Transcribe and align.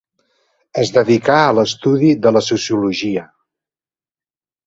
Es 0.83 0.91
dedicà 0.95 1.35
a 1.41 1.51
l'estudi 1.57 2.09
de 2.23 2.33
la 2.37 2.43
sociologia. 2.47 3.27